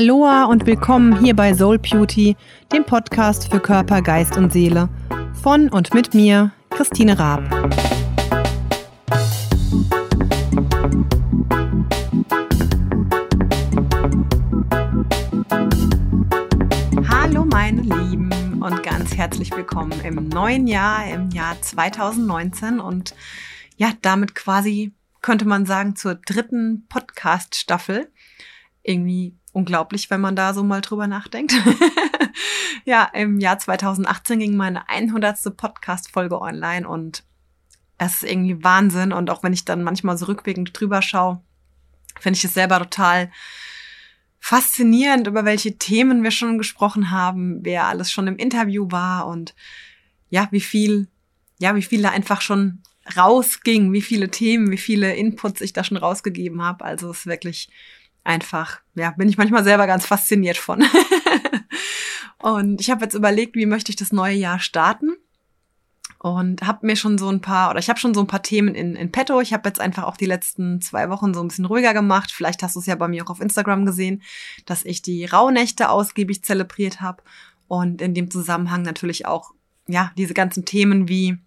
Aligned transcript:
Aloha 0.00 0.46
und 0.46 0.64
willkommen 0.64 1.22
hier 1.22 1.36
bei 1.36 1.52
Soul 1.52 1.78
Beauty, 1.78 2.34
dem 2.72 2.86
Podcast 2.86 3.50
für 3.50 3.60
Körper, 3.60 4.00
Geist 4.00 4.34
und 4.38 4.50
Seele. 4.50 4.88
Von 5.42 5.68
und 5.68 5.92
mit 5.92 6.14
mir, 6.14 6.52
Christine 6.70 7.18
Raab. 7.18 7.42
Hallo 17.06 17.44
meine 17.44 17.82
Lieben 17.82 18.62
und 18.62 18.82
ganz 18.82 19.14
herzlich 19.14 19.54
willkommen 19.54 20.00
im 20.02 20.30
neuen 20.30 20.66
Jahr, 20.66 21.12
im 21.12 21.28
Jahr 21.28 21.60
2019 21.60 22.80
und 22.80 23.14
ja, 23.76 23.92
damit 24.00 24.34
quasi 24.34 24.94
könnte 25.20 25.44
man 25.44 25.66
sagen 25.66 25.94
zur 25.94 26.14
dritten 26.14 26.86
Podcast-Staffel. 26.88 28.10
Irgendwie 28.82 29.36
unglaublich, 29.52 30.10
wenn 30.10 30.20
man 30.20 30.36
da 30.36 30.54
so 30.54 30.62
mal 30.62 30.80
drüber 30.80 31.06
nachdenkt. 31.06 31.54
ja, 32.84 33.04
im 33.12 33.40
Jahr 33.40 33.58
2018 33.58 34.38
ging 34.38 34.56
meine 34.56 34.88
100. 34.88 35.56
Podcast-Folge 35.56 36.40
online 36.40 36.88
und 36.88 37.24
es 37.98 38.22
ist 38.22 38.30
irgendwie 38.30 38.62
Wahnsinn. 38.62 39.12
Und 39.12 39.30
auch 39.30 39.42
wenn 39.42 39.52
ich 39.52 39.64
dann 39.64 39.82
manchmal 39.82 40.16
so 40.16 40.26
rückwirkend 40.26 40.78
drüber 40.78 41.02
schaue, 41.02 41.42
finde 42.18 42.36
ich 42.36 42.44
es 42.44 42.54
selber 42.54 42.78
total 42.78 43.30
faszinierend, 44.38 45.26
über 45.26 45.44
welche 45.44 45.76
Themen 45.76 46.22
wir 46.22 46.30
schon 46.30 46.56
gesprochen 46.56 47.10
haben, 47.10 47.60
wer 47.62 47.84
alles 47.84 48.10
schon 48.10 48.26
im 48.26 48.36
Interview 48.36 48.90
war 48.90 49.26
und 49.26 49.54
ja, 50.30 50.48
wie 50.50 50.60
viel, 50.60 51.08
ja, 51.58 51.74
wie 51.74 51.82
viel 51.82 52.00
da 52.00 52.10
einfach 52.10 52.40
schon 52.40 52.82
rausging, 53.16 53.92
wie 53.92 54.00
viele 54.00 54.30
Themen, 54.30 54.70
wie 54.70 54.78
viele 54.78 55.14
Inputs 55.14 55.60
ich 55.60 55.72
da 55.72 55.84
schon 55.84 55.98
rausgegeben 55.98 56.62
habe. 56.62 56.84
Also 56.84 57.10
es 57.10 57.18
ist 57.20 57.26
wirklich 57.26 57.68
einfach, 58.30 58.80
ja, 58.94 59.10
bin 59.10 59.28
ich 59.28 59.36
manchmal 59.36 59.64
selber 59.64 59.86
ganz 59.86 60.06
fasziniert 60.06 60.56
von. 60.56 60.84
und 62.38 62.80
ich 62.80 62.90
habe 62.90 63.04
jetzt 63.04 63.14
überlegt, 63.14 63.56
wie 63.56 63.66
möchte 63.66 63.90
ich 63.90 63.96
das 63.96 64.12
neue 64.12 64.36
Jahr 64.36 64.60
starten 64.60 65.16
und 66.18 66.62
habe 66.62 66.86
mir 66.86 66.96
schon 66.96 67.18
so 67.18 67.28
ein 67.28 67.40
paar 67.40 67.70
oder 67.70 67.78
ich 67.80 67.88
habe 67.88 67.98
schon 67.98 68.14
so 68.14 68.20
ein 68.20 68.26
paar 68.26 68.42
Themen 68.42 68.74
in, 68.74 68.94
in 68.94 69.10
petto. 69.10 69.40
Ich 69.40 69.52
habe 69.52 69.68
jetzt 69.68 69.80
einfach 69.80 70.04
auch 70.04 70.16
die 70.16 70.26
letzten 70.26 70.80
zwei 70.80 71.08
Wochen 71.10 71.34
so 71.34 71.40
ein 71.40 71.48
bisschen 71.48 71.64
ruhiger 71.64 71.92
gemacht. 71.92 72.30
Vielleicht 72.30 72.62
hast 72.62 72.76
du 72.76 72.80
es 72.80 72.86
ja 72.86 72.94
bei 72.94 73.08
mir 73.08 73.24
auch 73.24 73.30
auf 73.30 73.40
Instagram 73.40 73.84
gesehen, 73.84 74.22
dass 74.66 74.84
ich 74.84 75.02
die 75.02 75.24
Rauhnächte 75.24 75.88
ausgiebig 75.88 76.44
zelebriert 76.44 77.00
habe 77.00 77.22
und 77.68 78.00
in 78.02 78.14
dem 78.14 78.30
Zusammenhang 78.30 78.82
natürlich 78.82 79.26
auch 79.26 79.52
ja 79.88 80.12
diese 80.16 80.34
ganzen 80.34 80.64
Themen 80.64 81.08
wie 81.08 81.38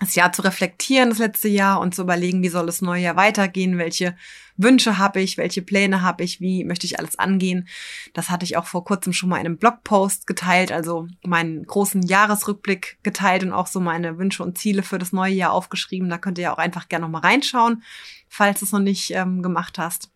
das 0.00 0.14
Jahr 0.14 0.32
zu 0.32 0.42
reflektieren, 0.42 1.10
das 1.10 1.18
letzte 1.18 1.48
Jahr 1.48 1.78
und 1.78 1.94
zu 1.94 2.02
überlegen, 2.02 2.42
wie 2.42 2.48
soll 2.48 2.64
das 2.64 2.80
neue 2.80 3.02
Jahr 3.02 3.16
weitergehen, 3.16 3.76
welche 3.76 4.16
Wünsche 4.56 4.96
habe 4.96 5.20
ich, 5.20 5.36
welche 5.36 5.60
Pläne 5.60 6.00
habe 6.00 6.24
ich, 6.24 6.40
wie 6.40 6.64
möchte 6.64 6.86
ich 6.86 6.98
alles 6.98 7.18
angehen. 7.18 7.68
Das 8.14 8.30
hatte 8.30 8.44
ich 8.44 8.56
auch 8.56 8.64
vor 8.64 8.82
kurzem 8.82 9.12
schon 9.12 9.28
mal 9.28 9.36
in 9.36 9.46
einem 9.46 9.58
Blogpost 9.58 10.26
geteilt, 10.26 10.72
also 10.72 11.06
meinen 11.22 11.64
großen 11.64 12.02
Jahresrückblick 12.02 12.98
geteilt 13.02 13.42
und 13.42 13.52
auch 13.52 13.66
so 13.66 13.78
meine 13.78 14.16
Wünsche 14.16 14.42
und 14.42 14.56
Ziele 14.56 14.82
für 14.82 14.98
das 14.98 15.12
neue 15.12 15.34
Jahr 15.34 15.52
aufgeschrieben. 15.52 16.08
Da 16.08 16.16
könnt 16.16 16.38
ihr 16.38 16.44
ja 16.44 16.54
auch 16.54 16.58
einfach 16.58 16.88
gerne 16.88 17.04
noch 17.04 17.12
mal 17.12 17.20
reinschauen, 17.20 17.82
falls 18.26 18.60
du 18.60 18.64
es 18.64 18.72
noch 18.72 18.80
nicht 18.80 19.10
ähm, 19.10 19.42
gemacht 19.42 19.78
hast. 19.78 20.10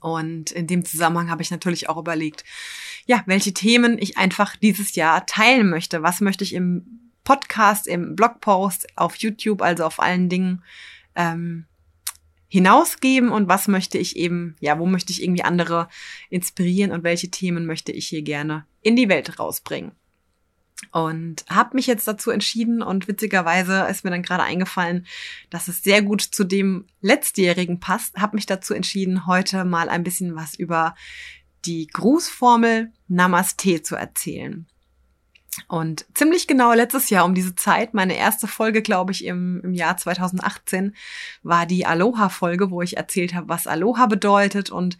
Und 0.00 0.52
in 0.52 0.68
dem 0.68 0.84
Zusammenhang 0.84 1.28
habe 1.28 1.42
ich 1.42 1.50
natürlich 1.50 1.88
auch 1.88 1.98
überlegt, 1.98 2.44
ja, 3.06 3.22
welche 3.26 3.52
Themen 3.52 3.98
ich 3.98 4.16
einfach 4.16 4.54
dieses 4.56 4.94
Jahr 4.94 5.26
teilen 5.26 5.68
möchte. 5.68 6.02
Was 6.02 6.20
möchte 6.20 6.44
ich 6.44 6.54
im 6.54 6.99
Podcast, 7.30 7.86
im 7.86 8.16
Blogpost, 8.16 8.88
auf 8.96 9.14
YouTube, 9.14 9.62
also 9.62 9.84
auf 9.84 10.00
allen 10.00 10.28
Dingen 10.28 10.64
ähm, 11.14 11.66
hinausgeben 12.48 13.30
und 13.30 13.48
was 13.48 13.68
möchte 13.68 13.98
ich 13.98 14.16
eben, 14.16 14.56
ja, 14.58 14.80
wo 14.80 14.86
möchte 14.86 15.12
ich 15.12 15.22
irgendwie 15.22 15.44
andere 15.44 15.86
inspirieren 16.28 16.90
und 16.90 17.04
welche 17.04 17.30
Themen 17.30 17.66
möchte 17.66 17.92
ich 17.92 18.08
hier 18.08 18.22
gerne 18.22 18.66
in 18.82 18.96
die 18.96 19.08
Welt 19.08 19.38
rausbringen. 19.38 19.92
Und 20.90 21.44
habe 21.48 21.76
mich 21.76 21.86
jetzt 21.86 22.08
dazu 22.08 22.32
entschieden 22.32 22.82
und 22.82 23.06
witzigerweise 23.06 23.86
ist 23.88 24.02
mir 24.02 24.10
dann 24.10 24.24
gerade 24.24 24.42
eingefallen, 24.42 25.06
dass 25.50 25.68
es 25.68 25.84
sehr 25.84 26.02
gut 26.02 26.22
zu 26.22 26.42
dem 26.42 26.86
letztjährigen 27.00 27.78
passt, 27.78 28.16
habe 28.16 28.34
mich 28.34 28.46
dazu 28.46 28.74
entschieden, 28.74 29.28
heute 29.28 29.64
mal 29.64 29.88
ein 29.88 30.02
bisschen 30.02 30.34
was 30.34 30.56
über 30.56 30.96
die 31.64 31.86
Grußformel 31.86 32.90
Namaste 33.06 33.82
zu 33.82 33.94
erzählen. 33.94 34.66
Und 35.68 36.06
ziemlich 36.14 36.46
genau 36.46 36.72
letztes 36.72 37.10
Jahr 37.10 37.24
um 37.24 37.34
diese 37.34 37.54
Zeit, 37.54 37.92
meine 37.92 38.16
erste 38.16 38.46
Folge, 38.46 38.82
glaube 38.82 39.12
ich, 39.12 39.24
im, 39.24 39.60
im 39.62 39.74
Jahr 39.74 39.96
2018, 39.96 40.94
war 41.42 41.66
die 41.66 41.86
Aloha-Folge, 41.86 42.70
wo 42.70 42.82
ich 42.82 42.96
erzählt 42.96 43.34
habe, 43.34 43.48
was 43.48 43.66
Aloha 43.66 44.06
bedeutet. 44.06 44.70
Und 44.70 44.96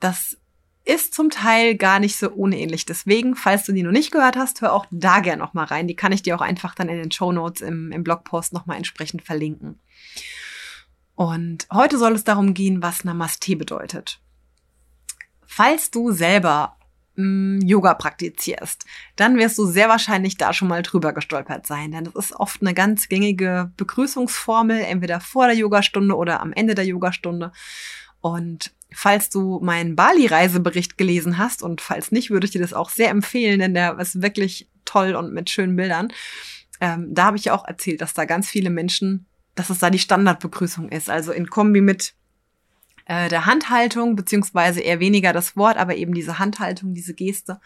das 0.00 0.38
ist 0.84 1.14
zum 1.14 1.30
Teil 1.30 1.76
gar 1.76 1.98
nicht 1.98 2.16
so 2.16 2.30
unähnlich. 2.30 2.86
Deswegen, 2.86 3.36
falls 3.36 3.64
du 3.64 3.72
die 3.72 3.82
noch 3.82 3.90
nicht 3.90 4.10
gehört 4.10 4.36
hast, 4.36 4.60
hör 4.60 4.72
auch 4.72 4.86
da 4.90 5.20
gern 5.20 5.38
noch 5.38 5.54
mal 5.54 5.64
rein. 5.64 5.88
Die 5.88 5.96
kann 5.96 6.12
ich 6.12 6.22
dir 6.22 6.36
auch 6.36 6.42
einfach 6.42 6.74
dann 6.74 6.88
in 6.88 6.98
den 6.98 7.12
Show 7.12 7.32
Notes 7.32 7.62
im, 7.62 7.92
im 7.92 8.04
Blogpost 8.04 8.52
noch 8.52 8.66
mal 8.66 8.76
entsprechend 8.76 9.22
verlinken. 9.22 9.80
Und 11.14 11.66
heute 11.72 11.96
soll 11.96 12.12
es 12.12 12.24
darum 12.24 12.54
gehen, 12.54 12.82
was 12.82 13.04
Namaste 13.04 13.56
bedeutet. 13.56 14.20
Falls 15.46 15.90
du 15.90 16.10
selber 16.10 16.76
mh, 17.16 17.64
Yoga 17.64 17.94
praktizierst, 17.94 18.84
dann 19.16 19.36
wirst 19.36 19.58
du 19.58 19.66
sehr 19.66 19.88
wahrscheinlich 19.88 20.36
da 20.36 20.52
schon 20.52 20.68
mal 20.68 20.82
drüber 20.82 21.12
gestolpert 21.12 21.66
sein. 21.66 21.92
Denn 21.92 22.04
das 22.04 22.14
ist 22.14 22.36
oft 22.36 22.60
eine 22.60 22.74
ganz 22.74 23.08
gängige 23.08 23.72
Begrüßungsformel, 23.76 24.80
entweder 24.80 25.20
vor 25.20 25.46
der 25.46 25.56
Yogastunde 25.56 26.16
oder 26.16 26.40
am 26.40 26.52
Ende 26.52 26.74
der 26.74 26.86
Yogastunde. 26.86 27.52
Und 28.20 28.72
falls 28.92 29.28
du 29.28 29.60
meinen 29.62 29.96
Bali-Reisebericht 29.96 30.96
gelesen 30.96 31.38
hast 31.38 31.62
und 31.62 31.80
falls 31.80 32.12
nicht, 32.12 32.30
würde 32.30 32.46
ich 32.46 32.52
dir 32.52 32.60
das 32.60 32.72
auch 32.72 32.90
sehr 32.90 33.10
empfehlen, 33.10 33.58
denn 33.58 33.74
der 33.74 33.98
ist 33.98 34.22
wirklich 34.22 34.68
toll 34.84 35.14
und 35.14 35.32
mit 35.32 35.50
schönen 35.50 35.76
Bildern. 35.76 36.08
Ähm, 36.80 37.08
da 37.12 37.24
habe 37.24 37.36
ich 37.36 37.46
ja 37.46 37.54
auch 37.54 37.66
erzählt, 37.66 38.00
dass 38.00 38.14
da 38.14 38.24
ganz 38.24 38.48
viele 38.48 38.70
Menschen, 38.70 39.26
dass 39.54 39.70
es 39.70 39.78
da 39.78 39.90
die 39.90 39.98
Standardbegrüßung 39.98 40.88
ist. 40.88 41.10
Also 41.10 41.32
in 41.32 41.48
Kombi 41.48 41.80
mit 41.80 42.14
äh, 43.06 43.28
der 43.28 43.46
Handhaltung, 43.46 44.16
beziehungsweise 44.16 44.80
eher 44.80 45.00
weniger 45.00 45.32
das 45.32 45.56
Wort, 45.56 45.76
aber 45.76 45.96
eben 45.96 46.14
diese 46.14 46.38
Handhaltung, 46.38 46.94
diese 46.94 47.14
Geste. 47.14 47.60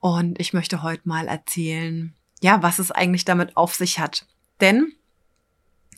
Und 0.00 0.40
ich 0.40 0.52
möchte 0.52 0.82
heute 0.82 1.08
mal 1.08 1.28
erzählen, 1.28 2.14
ja, 2.40 2.62
was 2.62 2.78
es 2.78 2.90
eigentlich 2.90 3.24
damit 3.24 3.56
auf 3.56 3.74
sich 3.74 3.98
hat. 3.98 4.26
Denn 4.60 4.92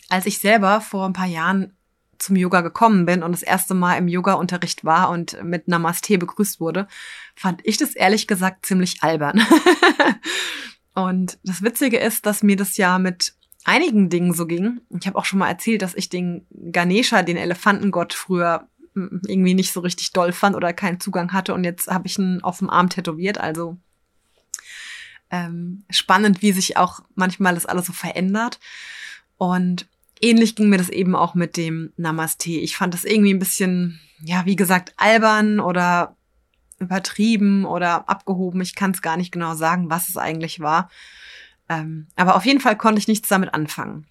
als 0.08 0.26
ich 0.26 0.38
selber 0.38 0.80
vor 0.80 1.06
ein 1.06 1.14
paar 1.14 1.26
Jahren 1.26 1.72
zum 2.18 2.36
Yoga 2.36 2.60
gekommen 2.60 3.06
bin 3.06 3.22
und 3.22 3.32
das 3.32 3.42
erste 3.42 3.74
Mal 3.74 3.96
im 3.96 4.08
Yoga-Unterricht 4.08 4.84
war 4.84 5.10
und 5.10 5.42
mit 5.42 5.68
Namaste 5.68 6.18
begrüßt 6.18 6.60
wurde, 6.60 6.86
fand 7.34 7.60
ich 7.64 7.76
das 7.76 7.94
ehrlich 7.94 8.26
gesagt 8.26 8.66
ziemlich 8.66 9.02
albern. 9.02 9.44
und 10.94 11.38
das 11.42 11.62
Witzige 11.62 11.98
ist, 11.98 12.26
dass 12.26 12.42
mir 12.42 12.56
das 12.56 12.76
ja 12.76 12.98
mit 12.98 13.34
einigen 13.64 14.10
Dingen 14.10 14.32
so 14.32 14.46
ging. 14.46 14.80
Ich 14.98 15.06
habe 15.06 15.18
auch 15.18 15.24
schon 15.24 15.38
mal 15.38 15.48
erzählt, 15.48 15.82
dass 15.82 15.94
ich 15.94 16.08
den 16.08 16.46
Ganesha, 16.50 17.22
den 17.22 17.36
Elefantengott, 17.36 18.12
früher 18.12 18.68
mm, 18.94 19.20
irgendwie 19.26 19.54
nicht 19.54 19.72
so 19.72 19.80
richtig 19.80 20.12
doll 20.12 20.32
fand 20.32 20.54
oder 20.54 20.72
keinen 20.72 21.00
Zugang 21.00 21.32
hatte 21.32 21.54
und 21.54 21.64
jetzt 21.64 21.88
habe 21.88 22.06
ich 22.06 22.18
ihn 22.18 22.42
auf 22.42 22.58
dem 22.58 22.70
Arm 22.70 22.90
tätowiert. 22.90 23.38
Also 23.38 23.78
ähm, 25.30 25.84
spannend, 25.90 26.42
wie 26.42 26.52
sich 26.52 26.76
auch 26.76 27.00
manchmal 27.14 27.54
das 27.54 27.66
alles 27.66 27.86
so 27.86 27.92
verändert. 27.92 28.60
Und 29.36 29.88
ähnlich 30.20 30.54
ging 30.54 30.68
mir 30.68 30.78
das 30.78 30.90
eben 30.90 31.16
auch 31.16 31.34
mit 31.34 31.56
dem 31.56 31.92
Namaste. 31.96 32.50
Ich 32.50 32.76
fand 32.76 32.94
das 32.94 33.04
irgendwie 33.04 33.34
ein 33.34 33.38
bisschen, 33.38 34.00
ja, 34.22 34.46
wie 34.46 34.56
gesagt, 34.56 34.94
albern 34.96 35.58
oder 35.58 36.16
übertrieben 36.78 37.64
oder 37.64 38.08
abgehoben. 38.08 38.60
Ich 38.60 38.74
kann 38.74 38.92
es 38.92 39.02
gar 39.02 39.16
nicht 39.16 39.32
genau 39.32 39.54
sagen, 39.54 39.90
was 39.90 40.08
es 40.08 40.16
eigentlich 40.16 40.60
war. 40.60 40.90
Ähm, 41.68 42.08
aber 42.16 42.36
auf 42.36 42.44
jeden 42.44 42.60
Fall 42.60 42.76
konnte 42.76 42.98
ich 42.98 43.08
nichts 43.08 43.28
damit 43.28 43.54
anfangen. 43.54 44.06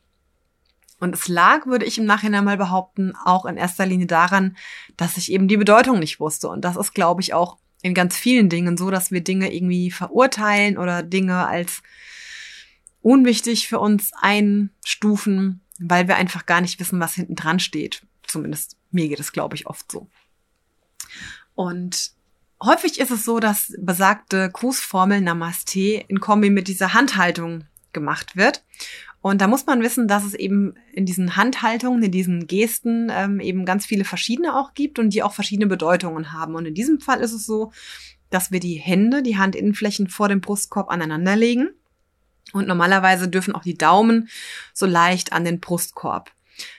Und 1.00 1.14
es 1.16 1.28
lag, 1.28 1.66
würde 1.66 1.86
ich 1.86 1.98
im 1.98 2.06
Nachhinein 2.06 2.46
mal 2.46 2.58
behaupten, 2.58 3.14
auch 3.26 3.46
in 3.46 3.58
erster 3.58 3.86
Linie 3.86 4.08
daran, 4.08 4.56
dass 4.96 5.18
ich 5.18 5.32
eben 5.32 5.48
die 5.48 5.58
Bedeutung 5.58 6.00
nicht 6.00 6.20
wusste. 6.20 6.48
Und 6.48 6.62
das 6.62 6.78
ist, 6.78 6.94
glaube 6.94 7.22
ich, 7.22 7.34
auch 7.34 7.58
in 7.82 7.94
ganz 7.94 8.16
vielen 8.16 8.48
Dingen 8.48 8.78
so, 8.78 8.90
dass 8.90 9.12
wir 9.12 9.22
Dinge 9.22 9.54
irgendwie 9.54 9.92
verurteilen 9.92 10.78
oder 10.78 11.04
Dinge 11.04 11.46
als 11.46 11.84
unwichtig 13.02 13.68
für 13.68 13.80
uns 13.80 14.12
einstufen, 14.14 15.62
weil 15.78 16.08
wir 16.08 16.16
einfach 16.16 16.46
gar 16.46 16.62
nicht 16.62 16.80
wissen, 16.80 17.02
was 17.02 17.16
hinten 17.16 17.36
dran 17.36 17.60
steht. 17.60 18.04
Zumindest 18.26 18.78
mir 18.92 19.10
geht 19.10 19.20
es, 19.20 19.34
glaube 19.34 19.56
ich, 19.56 19.68
oft 19.68 19.92
so. 19.92 20.08
Und 21.56 22.14
häufig 22.64 23.00
ist 23.00 23.12
es 23.12 23.26
so, 23.26 23.40
dass 23.40 23.74
besagte 23.80 24.50
Grußformel 24.52 25.22
Namaste 25.22 26.04
in 26.08 26.20
Kombi 26.20 26.50
mit 26.50 26.68
dieser 26.68 26.94
Handhaltung 26.94 27.66
gemacht 27.94 28.36
wird. 28.36 28.64
Und 29.22 29.40
da 29.40 29.48
muss 29.48 29.66
man 29.66 29.82
wissen, 29.82 30.10
dass 30.10 30.26
es 30.26 30.34
eben 30.34 30.76
in 30.92 31.06
diesen 31.06 31.38
Handhaltungen, 31.38 32.04
in 32.04 32.12
diesen 32.12 32.46
Gesten 32.46 33.10
ähm, 33.10 33.40
eben 33.40 33.64
ganz 33.64 33.86
viele 33.86 34.04
verschiedene 34.04 34.54
auch 34.54 34.74
gibt 34.74 35.00
und 35.00 35.12
die 35.12 35.24
auch 35.24 35.34
verschiedene 35.34 35.68
Bedeutungen 35.68 36.34
haben. 36.34 36.56
Und 36.56 36.66
in 36.66 36.74
diesem 36.74 37.00
Fall 37.00 37.22
ist 37.22 37.32
es 37.32 37.46
so, 37.46 37.72
dass 38.30 38.52
wir 38.52 38.60
die 38.60 38.76
Hände, 38.76 39.24
die 39.24 39.38
Handinnenflächen 39.38 40.10
vor 40.10 40.28
dem 40.28 40.42
Brustkorb 40.42 40.92
aneinanderlegen. 40.92 41.70
Und 42.52 42.68
normalerweise 42.68 43.30
dürfen 43.30 43.56
auch 43.56 43.64
die 43.64 43.78
Daumen 43.78 44.28
so 44.74 44.86
leicht 44.86 45.32
an 45.32 45.46
den 45.46 45.62
Brustkorb. 45.62 46.32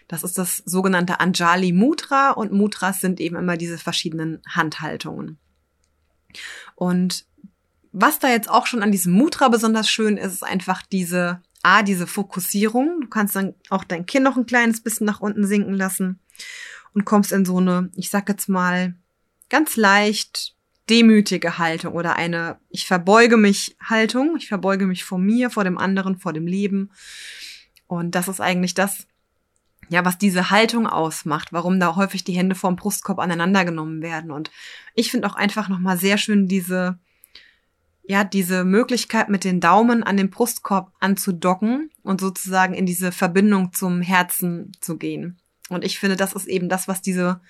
Das 0.06 0.22
ist 0.22 0.36
das 0.36 0.58
sogenannte 0.66 1.20
Anjali 1.20 1.72
Mudra 1.72 2.32
und 2.32 2.52
Mudras 2.52 3.00
sind 3.00 3.20
eben 3.20 3.36
immer 3.36 3.56
diese 3.56 3.78
verschiedenen 3.78 4.42
Handhaltungen. 4.46 5.38
Und 6.74 7.26
was 7.92 8.18
da 8.18 8.28
jetzt 8.28 8.50
auch 8.50 8.66
schon 8.66 8.82
an 8.82 8.92
diesem 8.92 9.12
Mudra 9.12 9.48
besonders 9.48 9.88
schön 9.88 10.16
ist, 10.16 10.32
ist 10.32 10.44
einfach 10.44 10.82
diese 10.82 11.42
A, 11.62 11.82
diese 11.82 12.06
Fokussierung. 12.06 13.00
Du 13.00 13.08
kannst 13.08 13.36
dann 13.36 13.54
auch 13.70 13.84
dein 13.84 14.06
Kinn 14.06 14.22
noch 14.22 14.36
ein 14.36 14.46
kleines 14.46 14.82
bisschen 14.82 15.06
nach 15.06 15.20
unten 15.20 15.46
sinken 15.46 15.74
lassen 15.74 16.20
und 16.92 17.04
kommst 17.04 17.32
in 17.32 17.44
so 17.44 17.58
eine, 17.58 17.90
ich 17.94 18.10
sag 18.10 18.28
jetzt 18.28 18.48
mal, 18.48 18.94
ganz 19.48 19.76
leicht 19.76 20.54
demütige 20.90 21.58
Haltung 21.58 21.94
oder 21.94 22.16
eine 22.16 22.58
ich 22.68 22.86
verbeuge 22.86 23.36
mich 23.36 23.76
Haltung. 23.82 24.36
Ich 24.36 24.48
verbeuge 24.48 24.86
mich 24.86 25.04
vor 25.04 25.18
mir, 25.18 25.50
vor 25.50 25.64
dem 25.64 25.78
anderen, 25.78 26.18
vor 26.18 26.32
dem 26.32 26.46
Leben. 26.46 26.90
Und 27.86 28.14
das 28.14 28.28
ist 28.28 28.40
eigentlich 28.40 28.74
das, 28.74 29.06
ja, 29.88 30.04
was 30.04 30.18
diese 30.18 30.50
Haltung 30.50 30.86
ausmacht, 30.86 31.52
warum 31.52 31.80
da 31.80 31.96
häufig 31.96 32.24
die 32.24 32.32
Hände 32.32 32.54
vorm 32.54 32.76
Brustkorb 32.76 33.18
aneinander 33.18 33.64
genommen 33.64 34.02
werden. 34.02 34.30
Und 34.30 34.50
ich 34.94 35.10
finde 35.10 35.28
auch 35.28 35.34
einfach 35.34 35.68
nochmal 35.68 35.98
sehr 35.98 36.18
schön 36.18 36.48
diese, 36.48 36.98
ja, 38.02 38.24
diese 38.24 38.64
Möglichkeit 38.64 39.28
mit 39.28 39.44
den 39.44 39.60
Daumen 39.60 40.02
an 40.02 40.16
den 40.16 40.30
Brustkorb 40.30 40.92
anzudocken 41.00 41.90
und 42.02 42.20
sozusagen 42.20 42.74
in 42.74 42.86
diese 42.86 43.12
Verbindung 43.12 43.72
zum 43.72 44.02
Herzen 44.02 44.72
zu 44.80 44.96
gehen. 44.96 45.38
Und 45.68 45.84
ich 45.84 45.98
finde, 45.98 46.16
das 46.16 46.34
ist 46.34 46.46
eben 46.46 46.68
das, 46.68 46.88
was 46.88 47.02
diese, 47.02 47.40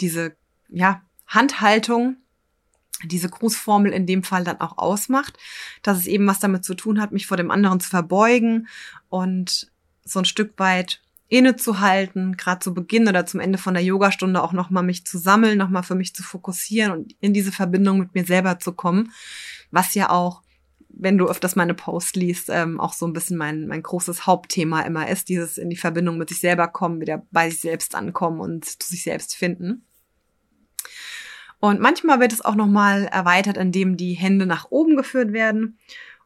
diese, 0.00 0.34
ja, 0.68 1.02
Handhaltung, 1.26 2.16
diese 3.04 3.28
Grußformel 3.28 3.92
in 3.92 4.06
dem 4.06 4.22
Fall 4.22 4.44
dann 4.44 4.60
auch 4.60 4.78
ausmacht, 4.78 5.38
dass 5.82 5.98
es 5.98 6.06
eben 6.06 6.26
was 6.26 6.40
damit 6.40 6.64
zu 6.64 6.74
tun 6.74 7.00
hat, 7.00 7.12
mich 7.12 7.26
vor 7.26 7.36
dem 7.36 7.50
anderen 7.50 7.80
zu 7.80 7.88
verbeugen 7.88 8.68
und 9.08 9.70
so 10.04 10.18
ein 10.18 10.24
Stück 10.24 10.58
weit 10.58 11.00
innezuhalten, 11.32 12.36
gerade 12.36 12.60
zu 12.60 12.74
Beginn 12.74 13.08
oder 13.08 13.24
zum 13.24 13.40
Ende 13.40 13.56
von 13.56 13.72
der 13.72 13.82
Yogastunde 13.82 14.42
auch 14.42 14.52
nochmal 14.52 14.82
mich 14.82 15.06
zu 15.06 15.16
sammeln, 15.16 15.56
nochmal 15.56 15.82
für 15.82 15.94
mich 15.94 16.14
zu 16.14 16.22
fokussieren 16.22 16.92
und 16.92 17.16
in 17.20 17.32
diese 17.32 17.52
Verbindung 17.52 18.00
mit 18.00 18.14
mir 18.14 18.24
selber 18.24 18.58
zu 18.58 18.72
kommen, 18.72 19.12
was 19.70 19.94
ja 19.94 20.10
auch, 20.10 20.42
wenn 20.90 21.16
du 21.16 21.26
öfters 21.26 21.56
meine 21.56 21.72
Posts 21.72 22.16
liest, 22.16 22.50
ähm, 22.50 22.78
auch 22.78 22.92
so 22.92 23.06
ein 23.06 23.14
bisschen 23.14 23.38
mein, 23.38 23.66
mein 23.66 23.82
großes 23.82 24.26
Hauptthema 24.26 24.82
immer 24.82 25.08
ist, 25.08 25.30
dieses 25.30 25.56
in 25.56 25.70
die 25.70 25.76
Verbindung 25.76 26.18
mit 26.18 26.28
sich 26.28 26.38
selber 26.38 26.68
kommen, 26.68 27.00
wieder 27.00 27.26
bei 27.30 27.48
sich 27.48 27.60
selbst 27.60 27.94
ankommen 27.94 28.38
und 28.38 28.66
zu 28.66 28.86
sich 28.86 29.02
selbst 29.02 29.34
finden. 29.34 29.86
Und 31.60 31.80
manchmal 31.80 32.20
wird 32.20 32.34
es 32.34 32.44
auch 32.44 32.56
nochmal 32.56 33.06
erweitert, 33.06 33.56
indem 33.56 33.96
die 33.96 34.12
Hände 34.12 34.44
nach 34.44 34.66
oben 34.68 34.98
geführt 34.98 35.32
werden 35.32 35.78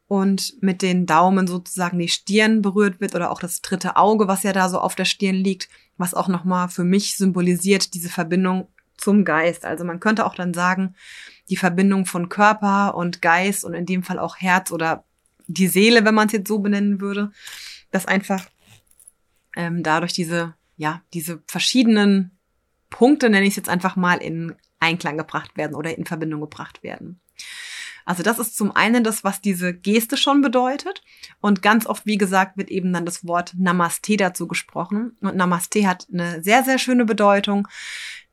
und 0.09 0.61
mit 0.63 0.83
den 0.83 1.07
Daumen 1.07 1.47
sozusagen 1.47 1.99
die 1.99 2.09
Stirn 2.09 2.63
berührt 2.63 3.01
wird 3.01 3.15
oder 3.15 3.31
auch 3.31 3.41
das 3.41 3.61
dritte 3.61 3.97
Auge, 3.97 4.29
was 4.29 4.43
ja 4.43 4.53
da 4.53 4.69
so 4.69 4.79
auf 4.79 4.95
der 4.95 5.05
Stirn 5.05 5.37
liegt, 5.37 5.69
was 5.97 6.15
auch 6.15 6.29
nochmal 6.29 6.69
für 6.69 6.85
mich 6.85 7.17
symbolisiert 7.17 7.95
diese 7.95 8.09
Verbindung 8.09 8.69
zum 8.97 9.25
Geist. 9.25 9.65
Also 9.65 9.85
man 9.85 10.01
könnte 10.01 10.25
auch 10.25 10.35
dann 10.35 10.55
sagen, 10.55 10.95
die 11.49 11.57
Verbindung 11.57 12.07
von 12.07 12.29
Körper 12.29 12.95
und 12.95 13.21
Geist 13.21 13.65
und 13.65 13.75
in 13.75 13.87
dem 13.87 14.03
Fall 14.03 14.19
auch 14.19 14.37
Herz 14.37 14.71
oder 14.71 15.05
die 15.49 15.69
Seele, 15.69 16.05
wenn 16.05 16.15
man 16.15 16.27
es 16.27 16.33
jetzt 16.33 16.49
so 16.49 16.59
benennen 16.59 17.01
würde, 17.01 17.31
dass 17.91 18.07
einfach 18.07 18.45
ähm, 19.57 19.83
dadurch 19.83 20.13
diese, 20.13 20.55
ja, 20.77 21.03
diese 21.15 21.43
verschiedenen 21.47 22.37
Punkte, 22.91 23.31
nenne 23.31 23.47
ich 23.47 23.51
es 23.51 23.57
jetzt 23.57 23.69
einfach 23.69 23.97
mal, 23.97 24.17
in 24.17 24.55
Einklang 24.81 25.19
gebracht 25.19 25.57
werden 25.57 25.75
oder 25.75 25.97
in 25.97 26.07
Verbindung 26.07 26.41
gebracht 26.41 26.83
werden. 26.83 27.21
Also 28.07 28.23
das 28.23 28.39
ist 28.39 28.57
zum 28.57 28.75
einen 28.75 29.03
das, 29.03 29.25
was 29.25 29.41
diese 29.41 29.75
Geste 29.75 30.17
schon 30.17 30.41
bedeutet. 30.41 31.03
Und 31.41 31.61
ganz 31.61 31.87
oft, 31.87 32.07
wie 32.07 32.17
gesagt, 32.17 32.57
wird 32.57 32.71
eben 32.71 32.93
dann 32.93 33.05
das 33.05 33.27
Wort 33.27 33.53
Namaste 33.59 34.17
dazu 34.17 34.47
gesprochen. 34.47 35.17
Und 35.21 35.37
Namaste 35.37 35.87
hat 35.89 36.07
eine 36.11 36.43
sehr, 36.43 36.63
sehr 36.63 36.79
schöne 36.79 37.05
Bedeutung, 37.05 37.67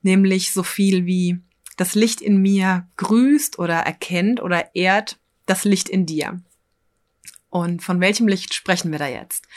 nämlich 0.03 0.53
so 0.53 0.61
viel 0.61 1.07
wie 1.07 1.41
das 1.75 1.95
Licht 1.95 2.21
in 2.21 2.37
mir 2.37 2.87
grüßt 2.97 3.57
oder 3.57 3.77
erkennt 3.79 4.41
oder 4.43 4.75
ehrt 4.75 5.19
das 5.47 5.65
Licht 5.65 5.89
in 5.89 6.05
dir. 6.05 6.39
Und 7.49 7.81
von 7.81 7.99
welchem 7.99 8.27
Licht 8.27 8.53
sprechen 8.53 8.91
wir 8.91 8.99
da 8.99 9.07
jetzt? 9.07 9.47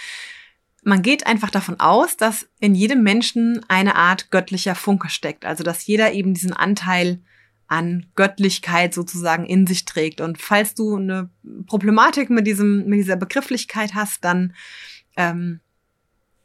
Man 0.83 1.03
geht 1.03 1.27
einfach 1.27 1.51
davon 1.51 1.79
aus, 1.79 2.17
dass 2.17 2.49
in 2.59 2.75
jedem 2.75 3.03
Menschen 3.03 3.67
eine 3.69 3.97
Art 3.97 4.31
göttlicher 4.31 4.75
Funke 4.75 5.11
steckt, 5.11 5.45
also 5.45 5.63
dass 5.63 5.87
jeder 5.87 6.13
eben 6.13 6.33
diesen 6.33 6.55
Anteil 6.55 7.21
an 7.69 8.07
Göttlichkeit 8.15 8.95
sozusagen 8.95 9.45
in 9.45 9.67
sich 9.67 9.85
trägt. 9.85 10.21
Und 10.21 10.41
falls 10.41 10.75
du 10.75 10.97
eine 10.97 11.31
Problematik 11.67 12.31
mit 12.31 12.47
diesem, 12.47 12.87
mit 12.87 12.99
dieser 12.99 13.17
Begrifflichkeit 13.17 13.95
hast, 13.95 14.25
dann 14.25 14.55
ähm, 15.17 15.61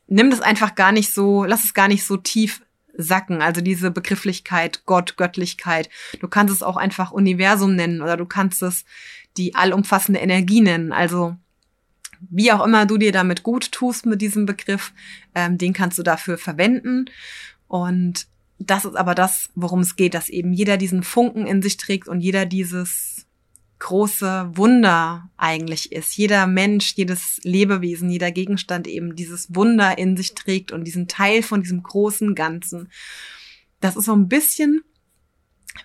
nimm 0.07 0.29
das 0.29 0.41
einfach 0.41 0.75
gar 0.75 0.91
nicht 0.91 1.13
so, 1.13 1.43
lass 1.45 1.63
es 1.63 1.73
gar 1.73 1.87
nicht 1.87 2.05
so 2.05 2.17
tief 2.17 2.61
sacken. 2.97 3.41
Also 3.41 3.61
diese 3.61 3.91
Begrifflichkeit 3.91 4.83
Gott, 4.85 5.17
Göttlichkeit. 5.17 5.89
Du 6.19 6.27
kannst 6.27 6.53
es 6.53 6.63
auch 6.63 6.77
einfach 6.77 7.11
Universum 7.11 7.75
nennen 7.75 8.01
oder 8.01 8.17
du 8.17 8.25
kannst 8.25 8.61
es 8.61 8.85
die 9.37 9.55
allumfassende 9.55 10.19
Energie 10.19 10.61
nennen. 10.61 10.91
Also 10.91 11.35
wie 12.29 12.51
auch 12.51 12.65
immer 12.65 12.85
du 12.85 12.97
dir 12.97 13.11
damit 13.11 13.43
gut 13.43 13.71
tust 13.71 14.05
mit 14.05 14.21
diesem 14.21 14.45
Begriff, 14.45 14.93
ähm, 15.33 15.57
den 15.57 15.73
kannst 15.73 15.97
du 15.97 16.03
dafür 16.03 16.37
verwenden. 16.37 17.05
Und 17.67 18.27
das 18.67 18.85
ist 18.85 18.95
aber 18.95 19.15
das, 19.15 19.49
worum 19.55 19.79
es 19.79 19.95
geht, 19.95 20.13
dass 20.13 20.29
eben 20.29 20.53
jeder 20.53 20.77
diesen 20.77 21.03
Funken 21.03 21.45
in 21.45 21.61
sich 21.61 21.77
trägt 21.77 22.07
und 22.07 22.21
jeder 22.21 22.45
dieses 22.45 23.25
große 23.79 24.51
Wunder 24.53 25.29
eigentlich 25.37 25.91
ist. 25.91 26.15
Jeder 26.15 26.45
Mensch, 26.45 26.93
jedes 26.95 27.39
Lebewesen, 27.43 28.09
jeder 28.09 28.31
Gegenstand 28.31 28.87
eben 28.87 29.15
dieses 29.15 29.53
Wunder 29.55 29.97
in 29.97 30.15
sich 30.15 30.35
trägt 30.35 30.71
und 30.71 30.83
diesen 30.83 31.07
Teil 31.07 31.41
von 31.41 31.61
diesem 31.63 31.81
großen 31.81 32.35
Ganzen. 32.35 32.89
Das 33.79 33.95
ist 33.95 34.05
so 34.05 34.13
ein 34.13 34.27
bisschen 34.27 34.81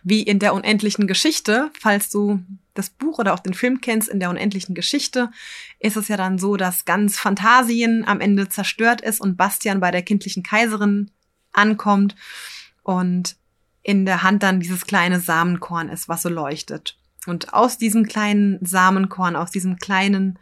wie 0.03 0.23
in 0.23 0.39
der 0.39 0.53
unendlichen 0.53 1.07
Geschichte, 1.07 1.71
falls 1.79 2.11
du 2.11 2.41
das 2.75 2.91
Buch 2.91 3.19
oder 3.19 3.33
auch 3.33 3.39
den 3.39 3.55
Film 3.55 3.81
kennst, 3.81 4.09
in 4.09 4.21
der 4.21 4.29
unendlichen 4.29 4.75
Geschichte, 4.75 5.31
ist 5.79 5.97
es 5.97 6.09
ja 6.09 6.19
dann 6.19 6.39
so, 6.39 6.57
dass 6.57 6.85
ganz 6.85 7.19
Phantasien 7.19 8.05
am 8.07 8.21
Ende 8.21 8.51
zerstört 8.51 9.01
ist 9.01 9.21
und 9.21 9.39
Bastian 9.39 9.81
bei 9.81 9.91
der 9.91 10.03
kindlichen 10.03 10.43
Kaiserin 10.43 11.11
ankommt 11.53 12.15
und 12.87 13.37
in 13.83 14.07
der 14.07 14.23
Hand 14.23 14.45
dann 14.45 14.61
dieses 14.61 14.87
kleine 14.87 15.19
Samenkorn 15.19 15.89
ist, 15.89 16.09
was 16.09 16.23
so 16.23 16.29
leuchtet. 16.29 16.97
Und 17.27 17.53
aus 17.53 17.79
diesem 17.79 18.07
kleinen 18.07 18.65
Samenkorn, 18.65 19.35
aus 19.35 19.51
diesem 19.51 19.79
kleinen, 19.79 20.39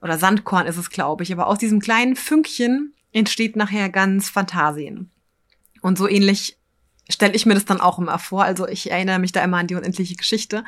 oder 0.00 0.18
Sandkorn 0.18 0.68
ist 0.68 0.76
es, 0.76 0.88
glaube 0.88 1.24
ich, 1.24 1.32
aber 1.32 1.48
aus 1.48 1.58
diesem 1.58 1.80
kleinen 1.80 2.14
Fünkchen 2.14 2.94
entsteht 3.10 3.56
nachher 3.56 3.90
ganz 3.90 4.30
Phantasien. 4.30 5.10
Und 5.82 5.98
so 5.98 6.08
ähnlich 6.08 6.60
stelle 7.10 7.34
ich 7.34 7.44
mir 7.44 7.54
das 7.54 7.64
dann 7.64 7.80
auch 7.80 7.98
immer 7.98 8.20
vor. 8.20 8.44
Also 8.44 8.68
ich 8.68 8.92
erinnere 8.92 9.18
mich 9.18 9.32
da 9.32 9.42
immer 9.42 9.56
an 9.56 9.66
die 9.66 9.74
unendliche 9.74 10.14
Geschichte. 10.14 10.64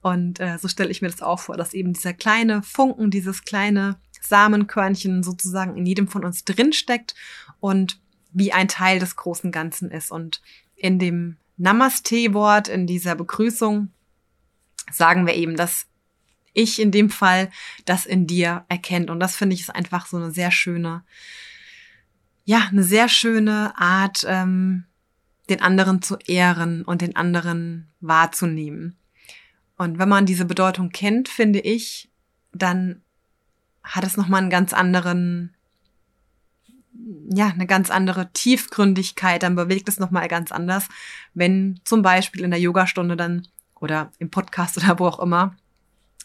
Und 0.00 0.40
äh, 0.40 0.58
so 0.58 0.66
stelle 0.66 0.90
ich 0.90 1.00
mir 1.00 1.10
das 1.10 1.22
auch 1.22 1.38
vor, 1.38 1.56
dass 1.56 1.74
eben 1.74 1.92
dieser 1.92 2.12
kleine 2.12 2.64
Funken, 2.64 3.12
dieses 3.12 3.44
kleine 3.44 4.00
Samenkörnchen 4.20 5.22
sozusagen 5.22 5.76
in 5.76 5.86
jedem 5.86 6.08
von 6.08 6.24
uns 6.24 6.44
drinsteckt 6.44 7.14
und 7.60 8.01
wie 8.32 8.52
ein 8.52 8.68
Teil 8.68 8.98
des 8.98 9.16
großen 9.16 9.52
Ganzen 9.52 9.90
ist. 9.90 10.10
Und 10.10 10.40
in 10.76 10.98
dem 10.98 11.36
Namaste-Wort, 11.56 12.68
in 12.68 12.86
dieser 12.86 13.14
Begrüßung, 13.14 13.90
sagen 14.90 15.26
wir 15.26 15.34
eben, 15.34 15.56
dass 15.56 15.86
ich 16.54 16.80
in 16.80 16.90
dem 16.90 17.10
Fall 17.10 17.50
das 17.84 18.06
in 18.06 18.26
dir 18.26 18.64
erkennt. 18.68 19.10
Und 19.10 19.20
das 19.20 19.36
finde 19.36 19.54
ich 19.54 19.62
ist 19.62 19.70
einfach 19.70 20.06
so 20.06 20.16
eine 20.16 20.30
sehr 20.30 20.50
schöne, 20.50 21.02
ja, 22.44 22.68
eine 22.70 22.82
sehr 22.82 23.08
schöne 23.08 23.72
Art, 23.76 24.24
ähm, 24.28 24.84
den 25.48 25.60
anderen 25.60 26.02
zu 26.02 26.16
ehren 26.26 26.82
und 26.84 27.02
den 27.02 27.16
anderen 27.16 27.88
wahrzunehmen. 28.00 28.96
Und 29.76 29.98
wenn 29.98 30.08
man 30.08 30.26
diese 30.26 30.44
Bedeutung 30.44 30.90
kennt, 30.90 31.28
finde 31.28 31.60
ich, 31.60 32.10
dann 32.52 33.02
hat 33.82 34.04
es 34.04 34.16
nochmal 34.16 34.40
einen 34.42 34.50
ganz 34.50 34.72
anderen 34.72 35.54
ja, 37.30 37.48
eine 37.48 37.66
ganz 37.66 37.90
andere 37.90 38.32
Tiefgründigkeit, 38.32 39.42
dann 39.42 39.56
bewegt 39.56 39.88
es 39.88 39.98
nochmal 39.98 40.28
ganz 40.28 40.52
anders, 40.52 40.88
wenn 41.34 41.80
zum 41.84 42.02
Beispiel 42.02 42.42
in 42.42 42.50
der 42.50 42.60
Yogastunde 42.60 43.16
dann 43.16 43.48
oder 43.80 44.12
im 44.18 44.30
Podcast 44.30 44.76
oder 44.76 44.98
wo 44.98 45.06
auch 45.06 45.20
immer 45.20 45.56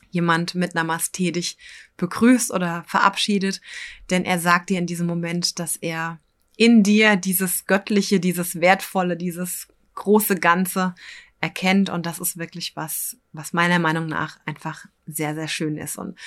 jemand 0.10 0.56
mit 0.56 0.76
Namaste 0.76 1.32
dich 1.32 1.58
begrüßt 1.98 2.52
oder 2.52 2.84
verabschiedet, 2.88 3.62
denn 4.10 4.26
er 4.26 4.40
sagt 4.40 4.70
dir 4.70 4.80
in 4.80 4.88
diesem 4.88 5.08
Moment, 5.08 5.60
dass 5.60 5.76
er 5.76 6.20
in 6.56 6.84
dir 6.84 7.16
dieses 7.16 7.66
Göttliche, 7.66 8.20
dieses 8.20 8.60
Wertvolle, 8.60 9.16
dieses 9.16 9.68
große 9.96 10.36
Ganze 10.36 10.96
erkennt. 11.40 11.90
Und 11.90 12.06
das 12.06 12.20
ist 12.20 12.38
wirklich 12.38 12.76
was, 12.76 13.18
was 13.32 13.54
meiner 13.54 13.80
Meinung 13.80 14.08
nach 14.08 14.40
einfach 14.46 14.86
sehr, 15.06 15.36
sehr 15.36 15.48
schön 15.48 15.78
ist. 15.78 15.98
Und 15.98 16.18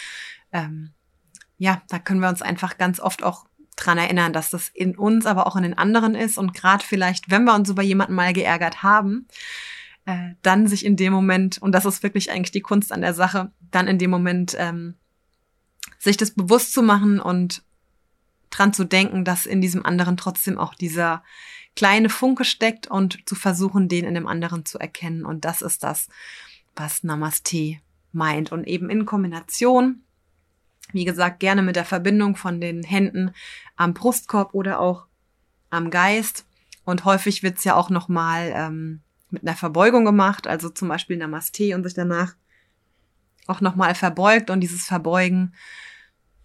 ähm, 0.52 0.92
ja, 1.58 1.82
da 1.88 1.98
können 1.98 2.20
wir 2.20 2.28
uns 2.28 2.42
einfach 2.42 2.78
ganz 2.78 3.00
oft 3.00 3.22
auch 3.22 3.46
dran 3.80 3.98
erinnern, 3.98 4.32
dass 4.32 4.50
das 4.50 4.68
in 4.68 4.96
uns, 4.96 5.26
aber 5.26 5.46
auch 5.46 5.56
in 5.56 5.62
den 5.62 5.78
anderen 5.78 6.14
ist 6.14 6.38
und 6.38 6.54
gerade 6.54 6.84
vielleicht, 6.84 7.30
wenn 7.30 7.44
wir 7.44 7.54
uns 7.54 7.68
über 7.70 7.82
jemanden 7.82 8.14
mal 8.14 8.32
geärgert 8.32 8.82
haben, 8.82 9.26
äh, 10.06 10.34
dann 10.42 10.66
sich 10.66 10.84
in 10.84 10.96
dem 10.96 11.12
Moment, 11.12 11.58
und 11.58 11.72
das 11.72 11.84
ist 11.84 12.02
wirklich 12.02 12.30
eigentlich 12.30 12.52
die 12.52 12.60
Kunst 12.60 12.92
an 12.92 13.00
der 13.00 13.14
Sache, 13.14 13.50
dann 13.70 13.88
in 13.88 13.98
dem 13.98 14.10
Moment 14.10 14.54
ähm, 14.58 14.94
sich 15.98 16.16
das 16.16 16.32
bewusst 16.32 16.72
zu 16.72 16.82
machen 16.82 17.20
und 17.20 17.62
dran 18.50 18.72
zu 18.72 18.84
denken, 18.84 19.24
dass 19.24 19.46
in 19.46 19.60
diesem 19.60 19.84
anderen 19.86 20.16
trotzdem 20.16 20.58
auch 20.58 20.74
dieser 20.74 21.22
kleine 21.76 22.08
Funke 22.08 22.44
steckt 22.44 22.88
und 22.88 23.26
zu 23.28 23.34
versuchen, 23.34 23.88
den 23.88 24.04
in 24.04 24.14
dem 24.14 24.26
anderen 24.26 24.64
zu 24.64 24.78
erkennen. 24.78 25.24
Und 25.24 25.44
das 25.44 25.62
ist 25.62 25.84
das, 25.84 26.08
was 26.74 27.04
Namaste 27.04 27.78
meint. 28.12 28.50
Und 28.50 28.66
eben 28.66 28.90
in 28.90 29.06
Kombination, 29.06 30.02
wie 30.92 31.04
gesagt, 31.04 31.40
gerne 31.40 31.62
mit 31.62 31.76
der 31.76 31.84
Verbindung 31.84 32.36
von 32.36 32.60
den 32.60 32.82
Händen 32.82 33.32
am 33.76 33.94
Brustkorb 33.94 34.54
oder 34.54 34.80
auch 34.80 35.06
am 35.70 35.90
Geist. 35.90 36.46
Und 36.84 37.04
häufig 37.04 37.42
wird's 37.42 37.64
ja 37.64 37.74
auch 37.74 37.90
nochmal 37.90 38.52
ähm, 38.54 39.00
mit 39.30 39.42
einer 39.42 39.56
Verbeugung 39.56 40.04
gemacht, 40.04 40.46
also 40.46 40.68
zum 40.68 40.88
Beispiel 40.88 41.16
Namaste 41.16 41.74
und 41.74 41.84
sich 41.84 41.94
danach 41.94 42.34
auch 43.46 43.60
nochmal 43.60 43.94
verbeugt 43.94 44.50
und 44.50 44.60
dieses 44.60 44.86
Verbeugen 44.86 45.54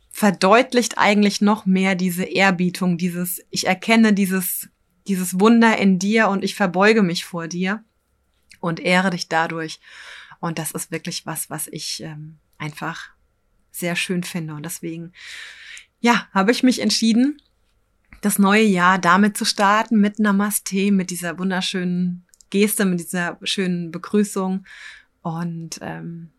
verdeutlicht 0.10 0.98
eigentlich 0.98 1.42
noch 1.42 1.66
mehr 1.66 1.96
diese 1.96 2.24
Ehrbietung, 2.24 2.98
dieses, 2.98 3.42
ich 3.50 3.68
erkenne 3.68 4.14
dieses, 4.14 4.70
dieses 5.08 5.40
Wunder 5.40 5.78
in 5.78 6.00
dir 6.00 6.30
und 6.30 6.44
ich 6.44 6.56
verbeuge 6.56 7.04
mich 7.04 7.26
vor 7.26 7.48
dir 7.48 7.84
und 8.60 8.80
ehre 8.80 9.10
dich 9.10 9.28
dadurch. 9.28 9.80
Und 10.40 10.58
das 10.58 10.72
ist 10.72 10.92
wirklich 10.92 11.26
was, 11.26 11.50
was 11.50 11.68
ich 11.68 12.02
ähm, 12.02 12.38
einfach 12.58 13.10
sehr 13.78 13.96
schön 13.96 14.24
finde. 14.24 14.56
Und 14.56 14.64
deswegen, 14.64 15.14
ja, 16.00 16.28
habe 16.34 16.52
ich 16.52 16.64
mich 16.64 16.82
entschieden, 16.82 17.42
das 18.22 18.40
neue 18.40 18.64
Jahr 18.64 18.98
damit 19.00 19.38
zu 19.38 19.46
starten, 19.46 20.00
mit 20.00 20.20
Namaste, 20.20 20.92
mit 20.92 21.10
dieser 21.10 21.38
wunderschönen 21.38 22.26
Geste, 22.50 22.86
mit 22.86 23.00
dieser 23.00 23.38
schönen 23.44 23.92
Begrüßung. 23.92 24.66
Und 25.22 25.80
ähm, 25.82 26.32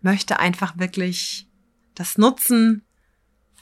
möchte 0.00 0.38
einfach 0.38 0.78
wirklich 0.78 1.48
das 1.94 2.18
nutzen, 2.18 2.82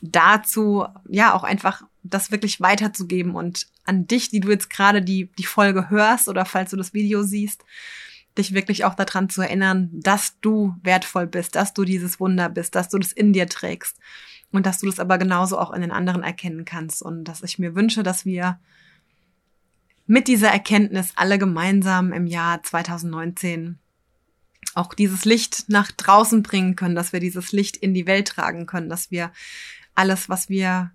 dazu, 0.03 0.85
ja, 1.09 1.35
auch 1.35 1.45
einfach 1.45 1.85
das 2.03 2.33
wirklich 2.33 2.61
weiterzugeben 2.61 3.37
und 3.37 3.69
an 3.85 4.07
dich, 4.07 4.29
die 4.29 4.41
du 4.41 4.51
jetzt 4.51 4.69
gerade 4.69 5.03
die, 5.03 5.31
die 5.39 5.45
Folge 5.45 5.89
hörst 5.89 6.29
oder 6.29 6.45
falls 6.45 6.71
du 6.71 6.77
das 6.77 6.93
Video 6.93 7.23
siehst, 7.23 7.65
dich 8.39 8.55
wirklich 8.55 8.85
auch 8.85 8.95
daran 8.95 9.29
zu 9.29 9.43
erinnern, 9.43 9.91
dass 9.93 10.39
du 10.41 10.75
wertvoll 10.83 11.27
bist, 11.27 11.55
dass 11.55 11.75
du 11.75 11.85
dieses 11.85 12.19
Wunder 12.21 12.49
bist, 12.49 12.75
dass 12.75 12.89
du 12.89 12.99
das 12.99 13.13
in 13.13 13.33
dir 13.33 13.49
trägst 13.49 13.99
und 14.51 14.67
dass 14.67 14.79
du 14.79 14.87
das 14.87 15.01
aber 15.01 15.19
genauso 15.19 15.59
auch 15.59 15.73
in 15.73 15.81
den 15.81 15.91
anderen 15.91 16.23
erkennen 16.23 16.65
kannst. 16.65 17.03
Und 17.03 17.25
dass 17.25 17.43
ich 17.43 17.59
mir 17.59 17.75
wünsche, 17.75 18.03
dass 18.03 18.25
wir 18.25 18.59
mit 20.07 20.29
dieser 20.29 20.49
Erkenntnis 20.49 21.13
alle 21.17 21.39
gemeinsam 21.39 22.13
im 22.13 22.27
Jahr 22.27 22.63
2019 22.63 23.79
auch 24.75 24.95
dieses 24.95 25.25
Licht 25.25 25.69
nach 25.69 25.91
draußen 25.91 26.43
bringen 26.43 26.77
können, 26.77 26.95
dass 26.95 27.13
wir 27.13 27.21
dieses 27.21 27.53
Licht 27.53 27.77
in 27.77 27.95
die 27.95 28.07
Welt 28.07 28.29
tragen 28.29 28.67
können, 28.67 28.89
dass 28.89 29.11
wir 29.11 29.33
alles, 29.95 30.29
was 30.29 30.49
wir 30.49 30.93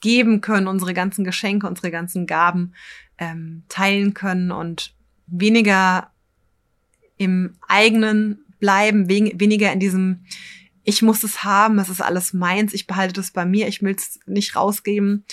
geben 0.00 0.40
können, 0.40 0.66
unsere 0.66 0.94
ganzen 0.94 1.24
Geschenke, 1.24 1.66
unsere 1.66 1.90
ganzen 1.90 2.26
Gaben 2.26 2.74
ähm, 3.18 3.64
teilen 3.68 4.14
können 4.14 4.50
und 4.50 4.94
weniger 5.26 6.10
im 7.20 7.56
eigenen 7.68 8.44
bleiben, 8.58 9.08
weniger 9.08 9.72
in 9.72 9.80
diesem 9.80 10.24
ich 10.82 11.02
muss 11.02 11.22
es 11.22 11.44
haben, 11.44 11.78
es 11.78 11.90
ist 11.90 12.00
alles 12.00 12.32
meins, 12.32 12.72
ich 12.72 12.86
behalte 12.86 13.12
das 13.12 13.30
bei 13.30 13.44
mir, 13.44 13.68
ich 13.68 13.82
will 13.82 13.94
es 13.94 14.18
nicht 14.26 14.56
rausgeben, 14.56 15.24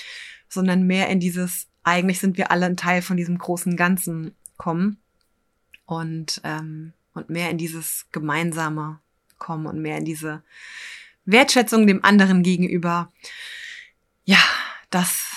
sondern 0.50 0.84
mehr 0.84 1.08
in 1.08 1.22
dieses, 1.22 1.68
eigentlich 1.84 2.20
sind 2.20 2.38
wir 2.38 2.52
alle 2.52 2.66
ein 2.66 2.76
Teil 2.76 3.02
von 3.02 3.16
diesem 3.16 3.38
großen 3.38 3.78
Ganzen 3.78 4.36
kommen. 4.58 4.98
Und 5.86 6.42
ähm, 6.44 6.92
und 7.18 7.30
mehr 7.30 7.50
in 7.50 7.58
dieses 7.58 8.06
Gemeinsame 8.12 9.00
kommen 9.38 9.66
und 9.66 9.82
mehr 9.82 9.98
in 9.98 10.06
diese 10.06 10.44
Wertschätzung 11.26 11.88
dem 11.88 12.04
anderen 12.06 12.44
gegenüber. 12.44 13.12
Ja, 14.24 14.40
das 14.90 15.36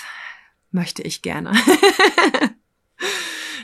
möchte 0.71 1.01
ich 1.01 1.21
gerne. 1.21 1.51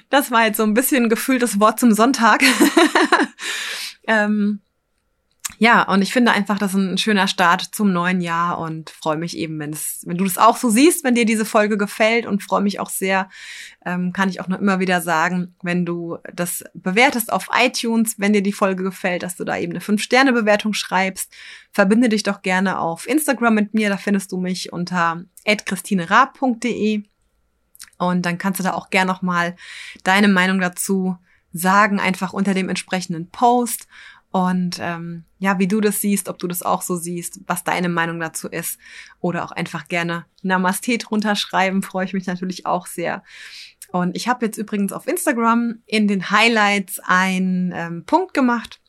das 0.10 0.32
war 0.32 0.46
jetzt 0.46 0.58
so 0.58 0.64
ein 0.64 0.74
bisschen 0.74 1.10
gefühltes 1.10 1.60
Wort 1.60 1.80
zum 1.80 1.92
Sonntag. 1.94 2.44
ähm, 4.08 4.62
ja, 5.60 5.82
und 5.84 6.04
ich 6.04 6.14
finde 6.14 6.32
einfach, 6.34 6.60
das 6.60 6.74
ist 6.76 6.80
ein 6.80 6.98
schöner 7.00 7.28
Start 7.28 7.62
zum 7.62 7.92
neuen 7.92 8.22
Jahr 8.22 8.60
und 8.60 8.92
freue 8.92 9.18
mich 9.18 9.36
eben, 9.36 9.58
wenn 9.60 9.74
es, 9.74 10.04
wenn 10.06 10.18
du 10.18 10.24
das 10.24 10.38
auch 10.38 10.56
so 10.56 10.70
siehst, 10.70 11.04
wenn 11.04 11.16
dir 11.16 11.26
diese 11.26 11.46
Folge 11.46 11.78
gefällt 11.78 12.28
und 12.28 12.44
freue 12.44 12.62
mich 12.62 12.80
auch 12.80 12.90
sehr, 12.90 13.30
ähm, 13.84 14.14
kann 14.14 14.30
ich 14.30 14.40
auch 14.40 14.48
noch 14.48 14.60
immer 14.60 14.80
wieder 14.80 15.02
sagen, 15.02 15.56
wenn 15.64 15.84
du 15.84 16.18
das 16.32 16.64
bewertest 16.76 17.34
auf 17.34 17.50
iTunes, 17.58 18.20
wenn 18.20 18.34
dir 18.34 18.44
die 18.44 18.54
Folge 18.54 18.84
gefällt, 18.84 19.24
dass 19.24 19.36
du 19.36 19.46
da 19.46 19.58
eben 19.58 19.72
eine 19.72 19.82
5-Sterne-Bewertung 19.82 20.74
schreibst. 20.74 21.34
Verbinde 21.72 22.10
dich 22.10 22.22
doch 22.22 22.44
gerne 22.44 22.80
auf 22.80 23.08
Instagram 23.08 23.56
mit 23.56 23.74
mir, 23.74 23.90
da 23.90 23.98
findest 23.98 24.32
du 24.32 24.38
mich 24.38 24.72
unter 24.72 25.24
christinerab.de 25.44 27.04
und 27.98 28.25
dann 28.25 28.38
kannst 28.38 28.60
du 28.60 28.63
da 28.63 28.74
auch 28.74 28.89
gerne 28.89 29.12
nochmal 29.12 29.56
deine 30.04 30.27
Meinung 30.27 30.60
dazu 30.60 31.18
sagen, 31.54 32.00
einfach 32.00 32.34
unter 32.34 32.54
dem 32.54 32.70
entsprechenden 32.70 33.30
Post. 33.30 33.88
Und 34.32 34.77
ähm, 34.80 35.24
ja, 35.39 35.58
wie 35.58 35.68
du 35.68 35.82
das 35.82 36.01
siehst, 36.01 36.30
ob 36.30 36.38
du 36.38 36.48
das 36.48 36.62
auch 36.62 36.82
so 36.82 36.96
siehst, 36.96 37.39
was 37.48 37.63
deine 37.63 37.89
Meinung 37.89 38.20
dazu 38.20 38.48
ist. 38.48 38.77
Oder 39.20 39.44
auch 39.44 39.51
einfach 39.51 39.88
gerne 39.88 40.25
Namaste 40.44 40.98
drunter 40.98 41.36
schreiben, 41.36 41.82
freue 41.82 42.06
ich 42.06 42.13
mich 42.13 42.27
natürlich 42.27 42.66
auch 42.66 42.88
sehr. 42.88 43.24
Und 43.92 44.16
ich 44.16 44.27
habe 44.27 44.46
jetzt 44.46 44.58
übrigens 44.58 44.92
auf 44.92 45.08
Instagram 45.08 45.82
in 45.86 46.08
den 46.08 46.30
Highlights 46.30 47.00
einen 47.00 47.72
ähm, 47.74 48.04
Punkt 48.06 48.34
gemacht, 48.34 48.82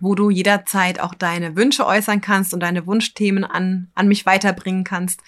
wo 0.00 0.14
du 0.14 0.30
jederzeit 0.30 1.00
auch 1.00 1.14
deine 1.14 1.56
Wünsche 1.56 1.86
äußern 1.86 2.20
kannst 2.20 2.52
und 2.52 2.60
deine 2.60 2.86
Wunschthemen 2.86 3.44
an, 3.44 3.90
an 3.94 4.08
mich 4.08 4.26
weiterbringen 4.26 4.84
kannst. 4.84 5.20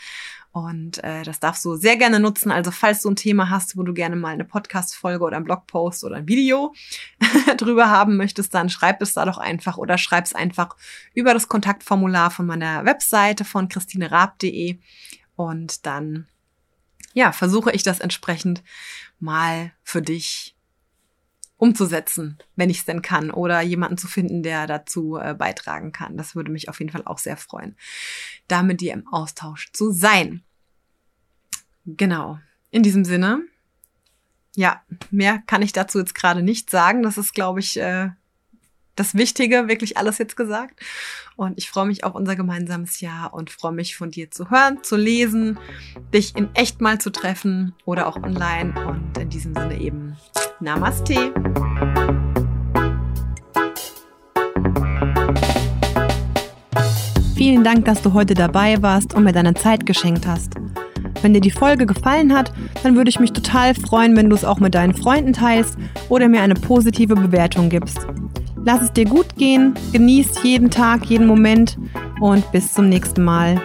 Und 0.50 1.02
äh, 1.04 1.22
das 1.22 1.40
darfst 1.40 1.64
du 1.64 1.76
sehr 1.76 1.96
gerne 1.96 2.20
nutzen. 2.20 2.50
Also 2.50 2.70
falls 2.70 3.02
du 3.02 3.10
ein 3.10 3.16
Thema 3.16 3.50
hast, 3.50 3.76
wo 3.76 3.82
du 3.82 3.92
gerne 3.92 4.16
mal 4.16 4.32
eine 4.32 4.44
Podcast-Folge 4.44 5.24
oder 5.24 5.36
ein 5.36 5.44
Blogpost 5.44 6.04
oder 6.04 6.16
ein 6.16 6.28
Video 6.28 6.74
drüber 7.56 7.90
haben 7.90 8.16
möchtest, 8.16 8.54
dann 8.54 8.70
schreib 8.70 9.02
es 9.02 9.14
da 9.14 9.24
doch 9.24 9.38
einfach 9.38 9.76
oder 9.78 9.98
schreib 9.98 10.24
es 10.24 10.34
einfach 10.34 10.76
über 11.14 11.34
das 11.34 11.48
Kontaktformular 11.48 12.30
von 12.30 12.46
meiner 12.46 12.84
Webseite 12.84 13.44
von 13.44 13.68
christinerab.de 13.68 14.78
und 15.36 15.86
dann 15.86 16.26
ja, 17.12 17.32
versuche 17.32 17.72
ich 17.72 17.82
das 17.82 18.00
entsprechend 18.00 18.62
mal 19.18 19.72
für 19.82 20.02
dich 20.02 20.57
umzusetzen, 21.58 22.38
wenn 22.56 22.70
ich 22.70 22.78
es 22.78 22.84
denn 22.86 23.02
kann, 23.02 23.30
oder 23.30 23.60
jemanden 23.60 23.98
zu 23.98 24.06
finden, 24.06 24.42
der 24.42 24.66
dazu 24.66 25.16
äh, 25.16 25.34
beitragen 25.34 25.92
kann. 25.92 26.16
Das 26.16 26.34
würde 26.34 26.50
mich 26.50 26.68
auf 26.68 26.78
jeden 26.78 26.92
Fall 26.92 27.02
auch 27.04 27.18
sehr 27.18 27.36
freuen, 27.36 27.76
da 28.46 28.62
mit 28.62 28.80
dir 28.80 28.94
im 28.94 29.06
Austausch 29.08 29.70
zu 29.72 29.90
sein. 29.90 30.42
Genau. 31.84 32.38
In 32.70 32.82
diesem 32.82 33.04
Sinne, 33.04 33.42
ja, 34.54 34.82
mehr 35.10 35.42
kann 35.46 35.62
ich 35.62 35.72
dazu 35.72 35.98
jetzt 35.98 36.14
gerade 36.14 36.42
nicht 36.42 36.70
sagen. 36.70 37.02
Das 37.02 37.18
ist, 37.18 37.34
glaube 37.34 37.60
ich, 37.60 37.78
äh, 37.78 38.10
das 38.98 39.14
Wichtige, 39.14 39.68
wirklich 39.68 39.96
alles 39.96 40.18
jetzt 40.18 40.36
gesagt. 40.36 40.80
Und 41.36 41.56
ich 41.56 41.70
freue 41.70 41.86
mich 41.86 42.04
auf 42.04 42.14
unser 42.14 42.36
gemeinsames 42.36 43.00
Jahr 43.00 43.32
und 43.32 43.50
freue 43.50 43.72
mich 43.72 43.96
von 43.96 44.10
dir 44.10 44.30
zu 44.30 44.50
hören, 44.50 44.78
zu 44.82 44.96
lesen, 44.96 45.58
dich 46.12 46.36
in 46.36 46.48
echt 46.54 46.80
mal 46.80 46.98
zu 46.98 47.10
treffen 47.10 47.74
oder 47.84 48.06
auch 48.06 48.16
online. 48.16 48.74
Und 48.86 49.16
in 49.18 49.30
diesem 49.30 49.54
Sinne 49.54 49.80
eben 49.80 50.16
Namaste. 50.60 51.32
Vielen 57.36 57.62
Dank, 57.62 57.84
dass 57.84 58.02
du 58.02 58.14
heute 58.14 58.34
dabei 58.34 58.82
warst 58.82 59.14
und 59.14 59.22
mir 59.22 59.32
deine 59.32 59.54
Zeit 59.54 59.86
geschenkt 59.86 60.26
hast. 60.26 60.54
Wenn 61.22 61.34
dir 61.34 61.40
die 61.40 61.52
Folge 61.52 61.86
gefallen 61.86 62.36
hat, 62.36 62.52
dann 62.82 62.96
würde 62.96 63.10
ich 63.10 63.20
mich 63.20 63.32
total 63.32 63.74
freuen, 63.74 64.16
wenn 64.16 64.28
du 64.28 64.36
es 64.36 64.44
auch 64.44 64.58
mit 64.58 64.74
deinen 64.74 64.94
Freunden 64.94 65.32
teilst 65.32 65.76
oder 66.08 66.28
mir 66.28 66.42
eine 66.42 66.54
positive 66.54 67.14
Bewertung 67.14 67.68
gibst. 67.68 68.06
Lass 68.68 68.82
es 68.82 68.92
dir 68.92 69.06
gut 69.06 69.34
gehen, 69.38 69.72
genieß 69.92 70.42
jeden 70.42 70.68
Tag, 70.68 71.06
jeden 71.06 71.26
Moment 71.26 71.78
und 72.20 72.52
bis 72.52 72.74
zum 72.74 72.90
nächsten 72.90 73.24
Mal. 73.24 73.58